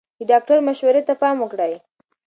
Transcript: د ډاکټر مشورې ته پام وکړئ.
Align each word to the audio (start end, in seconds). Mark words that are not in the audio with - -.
د 0.19 0.21
ډاکټر 0.29 0.57
مشورې 0.67 1.01
ته 1.07 1.13
پام 1.21 1.35
وکړئ. 1.39 1.73